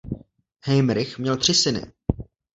Heimrih 0.61 1.15
měl 1.19 1.37
tři 1.37 1.53
syny. 1.53 1.81